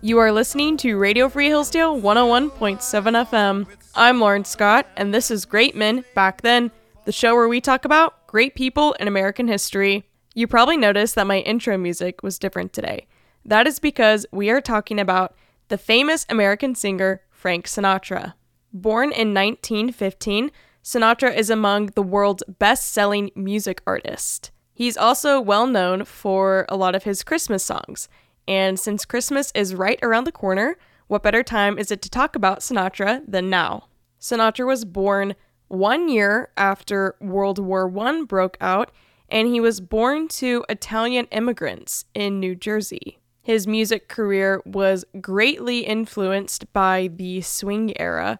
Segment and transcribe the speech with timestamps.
[0.00, 3.66] You are listening to Radio Free Hillsdale 101.7 FM.
[3.96, 6.70] I'm Lauren Scott, and this is Great Men Back Then,
[7.04, 10.04] the show where we talk about great people in American history.
[10.36, 13.08] You probably noticed that my intro music was different today.
[13.44, 15.34] That is because we are talking about
[15.66, 18.34] the famous American singer Frank Sinatra.
[18.72, 20.52] Born in 1915,
[20.84, 24.52] Sinatra is among the world's best selling music artists.
[24.74, 28.08] He's also well known for a lot of his Christmas songs.
[28.48, 32.34] And since Christmas is right around the corner, what better time is it to talk
[32.34, 33.88] about Sinatra than now?
[34.18, 35.36] Sinatra was born
[35.68, 38.90] one year after World War I broke out,
[39.28, 43.18] and he was born to Italian immigrants in New Jersey.
[43.42, 48.38] His music career was greatly influenced by the swing era,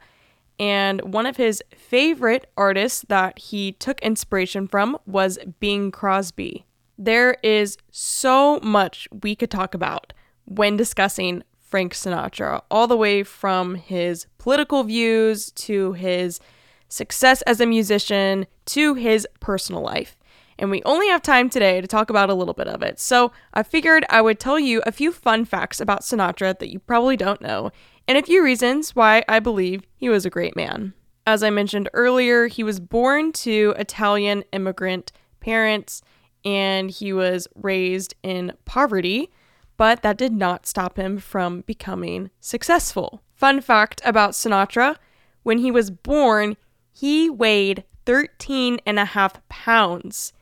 [0.59, 6.65] and one of his favorite artists that he took inspiration from was Bing Crosby.
[6.99, 10.13] There is so much we could talk about
[10.47, 16.41] when discussing Frank Sinatra, all the way from his political views to his
[16.89, 20.19] success as a musician to his personal life.
[20.59, 22.99] And we only have time today to talk about a little bit of it.
[22.99, 26.81] So I figured I would tell you a few fun facts about Sinatra that you
[26.81, 27.71] probably don't know,
[28.09, 30.95] and a few reasons why I believe he was a great man.
[31.27, 36.03] As I mentioned earlier, he was born to Italian immigrant parents
[36.49, 39.31] and he was raised in poverty,
[39.77, 43.21] but that did not stop him from becoming successful.
[43.35, 44.97] Fun fact about Sinatra
[45.43, 46.57] when he was born,
[46.91, 50.33] he weighed 13 and a half pounds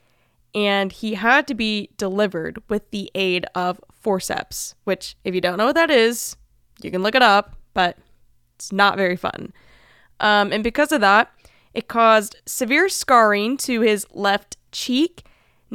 [0.54, 5.58] and he had to be delivered with the aid of forceps, which, if you don't
[5.58, 6.36] know what that is,
[6.82, 7.98] you can look it up, but
[8.54, 9.52] it's not very fun.
[10.20, 11.30] Um, and because of that,
[11.74, 15.24] it caused severe scarring to his left cheek,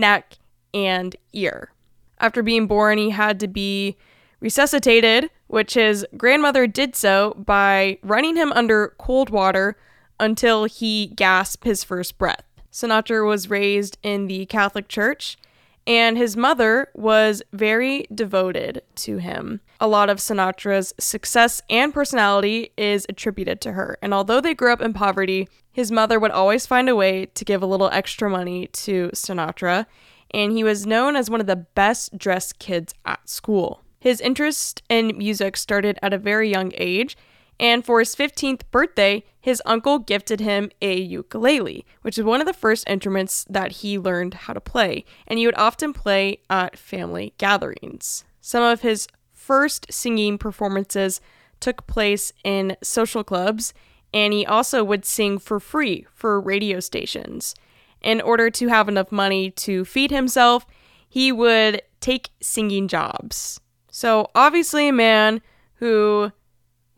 [0.02, 0.38] neck,
[0.74, 1.72] and ear.
[2.20, 3.96] After being born, he had to be
[4.42, 9.78] resuscitated, which his grandmother did so by running him under cold water
[10.20, 12.44] until he gasped his first breath.
[12.72, 15.38] Sinatra was raised in the Catholic Church,
[15.88, 19.62] and his mother was very devoted to him.
[19.80, 24.72] A lot of Sinatra's success and personality is attributed to her, and although they grew
[24.72, 28.30] up in poverty, his mother would always find a way to give a little extra
[28.30, 29.86] money to Sinatra,
[30.32, 33.82] and he was known as one of the best dressed kids at school.
[34.00, 37.16] His interest in music started at a very young age,
[37.62, 42.48] and for his 15th birthday, his uncle gifted him a ukulele, which is one of
[42.48, 46.78] the first instruments that he learned how to play, and he would often play at
[46.78, 48.26] family gatherings.
[48.42, 51.22] Some of his first singing performances
[51.60, 53.76] took place in social clubs,
[54.12, 57.54] and he also would sing for free for radio stations.
[58.02, 60.66] In order to have enough money to feed himself,
[61.08, 63.60] he would take singing jobs.
[63.92, 65.42] So, obviously, a man
[65.76, 66.32] who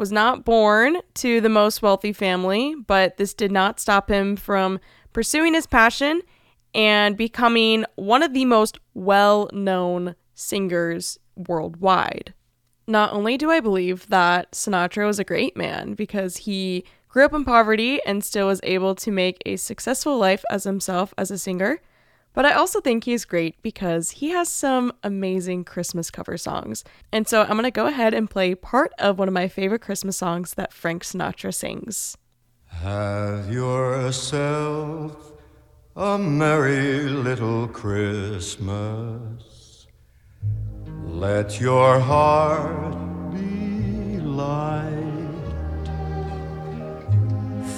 [0.04, 4.78] was not born to the most wealthy family, but this did not stop him from
[5.14, 6.22] pursuing his passion
[6.76, 12.34] and becoming one of the most well known singers worldwide.
[12.86, 17.34] Not only do I believe that Sinatra was a great man because he grew up
[17.34, 21.38] in poverty and still was able to make a successful life as himself as a
[21.38, 21.80] singer,
[22.34, 26.84] but I also think he's great because he has some amazing Christmas cover songs.
[27.12, 29.82] And so I'm going to go ahead and play part of one of my favorite
[29.82, 32.18] Christmas songs that Frank Sinatra sings.
[32.66, 35.34] Have yourself
[35.96, 39.54] a merry little Christmas.
[41.04, 42.96] Let your heart
[43.32, 44.90] be light.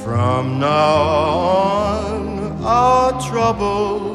[0.01, 4.14] From now on, our troubles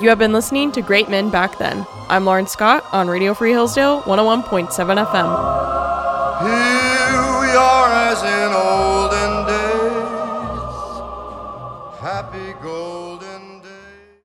[0.00, 1.86] You have been listening to Great Men Back Then.
[2.08, 5.28] I'm Lauren Scott on Radio Free Hillsdale 101.7 FM.
[6.40, 9.59] Here we are as in olden days,